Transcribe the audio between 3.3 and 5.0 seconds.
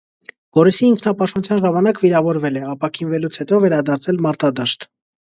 հետո վերադարձել մարտադաշտ։